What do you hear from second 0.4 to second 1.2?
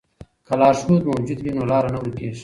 که لارښود